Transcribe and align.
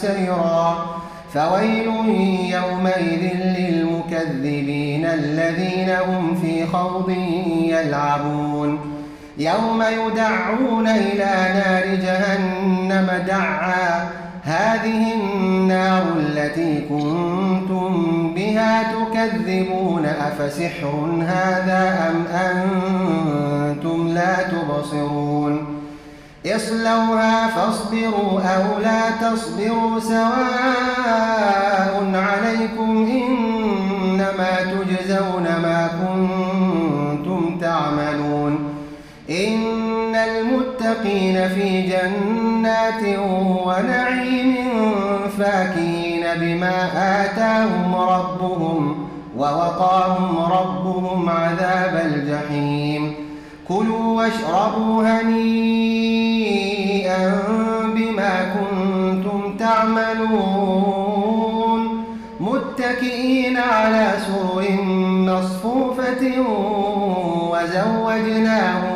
سيرا 0.00 0.86
فويل 1.34 1.86
يومئذ 2.56 3.24
للمكذبين 3.58 5.04
الذين 5.06 5.90
هم 6.08 6.38
في 6.42 6.66
خوض 6.66 7.10
يلعبون. 7.74 8.70
يوم 9.38 9.82
يدعون 9.82 10.86
إلى 10.88 11.32
نار 11.58 11.84
جهنم 12.06 13.08
دعا. 13.26 14.08
هذه 14.44 15.02
النار 15.14 16.02
التي 16.16 16.80
كنتم 16.88 17.90
بها 18.34 18.72
تكذبون. 18.82 20.06
أفسحر 20.06 20.96
هذا 21.22 21.82
أم 22.10 22.18
أنتم 22.46 22.85
اصلوها 26.56 27.46
فاصبروا 27.46 28.40
أو 28.40 28.80
لا 28.82 29.10
تصبروا 29.10 30.00
سواء 30.00 32.12
عليكم 32.14 33.08
إنما 33.10 34.56
تجزون 34.60 35.42
ما 35.42 35.90
كنتم 36.00 37.58
تعملون. 37.60 38.58
إن 39.30 40.14
المتقين 40.14 41.48
في 41.48 41.82
جنات 41.82 43.18
ونعيم 43.66 44.56
فاكهين 45.38 46.24
بما 46.40 46.86
آتاهم 47.24 47.94
ربهم 47.94 49.08
ووقاهم 49.36 50.52
ربهم 50.52 51.28
عذاب 51.28 51.94
الجحيم. 52.04 53.25
كلوا 53.68 54.16
واشربوا 54.16 55.20
هنيئا 55.20 56.42
بما 57.94 58.34
كنتم 58.54 59.56
تعملون. 59.58 61.26
متكئين 62.40 63.56
على 63.56 64.06
سرر 64.26 64.64
مصفوفة 65.28 66.22
وزوجناهم 67.50 68.95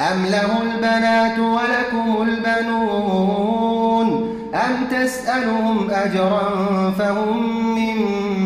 أم 0.00 0.26
له 0.26 0.62
البنات 0.62 1.38
ولكم 1.38 2.22
البنون 2.22 4.08
أم 4.54 4.86
تسألهم 4.90 5.90
أجرا 5.90 6.50
فهم 6.98 7.74
من 7.74 7.96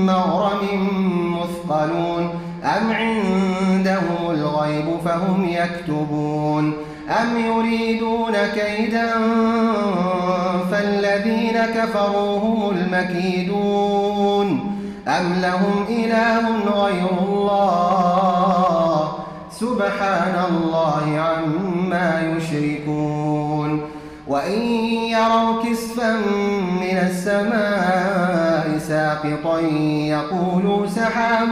مغرم 0.06 0.88
مثقلون 1.34 2.30
أم 2.64 2.92
عندهم 2.92 4.30
الغيب 4.30 4.86
فهم 5.04 5.48
يكتبون 5.48 6.72
أم 7.22 7.38
يريدون 7.46 8.32
كيدا 8.54 9.10
فالذين 10.70 11.58
كفروا 11.74 12.38
هم 12.38 12.70
المكيدون 12.70 14.60
أم 15.08 15.32
لهم 15.42 15.84
إله 15.88 16.40
غير 16.84 17.29
سبحان 20.00 20.36
الله 20.50 21.04
عما 21.20 22.36
يشركون. 22.36 23.80
وإن 24.28 24.60
يروا 25.12 25.62
كسفا 25.62 26.12
من 26.80 26.98
السماء 27.10 28.78
ساقطا 28.78 29.60
يقولوا 29.60 30.86
سحاب 30.86 31.48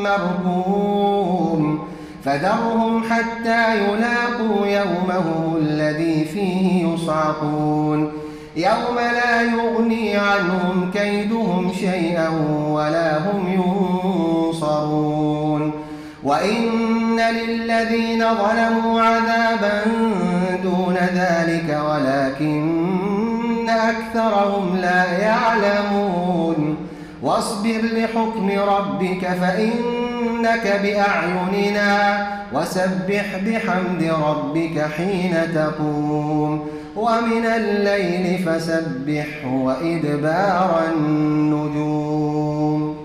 مركوم 0.00 1.78
فذرهم 2.24 3.02
حتى 3.10 3.76
يلاقوا 3.76 4.66
يومهم 4.66 5.56
الذي 5.56 6.24
فيه 6.24 6.86
يصعقون. 6.86 8.12
يوم 8.56 8.96
لا 8.96 9.42
يغني 9.42 10.16
عنهم 10.16 10.90
كيدهم 10.94 11.72
شيئا 11.80 12.28
ولا 12.68 13.18
هم 13.18 13.52
ينصرون. 14.52 15.72
وإن 16.24 17.05
للذين 17.20 18.24
ظلموا 18.34 19.02
عذابا 19.02 19.82
دون 20.62 20.94
ذلك 20.94 21.80
ولكن 21.90 23.68
أكثرهم 23.68 24.76
لا 24.76 25.18
يعلمون 25.18 26.76
واصبر 27.22 27.80
لحكم 27.82 28.50
ربك 28.50 29.28
فإنك 29.40 30.80
بأعيننا 30.82 32.26
وسبح 32.52 33.36
بحمد 33.46 34.12
ربك 34.28 34.86
حين 34.96 35.36
تقوم 35.54 36.66
ومن 36.96 37.46
الليل 37.46 38.38
فسبحه 38.38 39.52
وإدبار 39.52 40.82
النجوم 40.94 42.95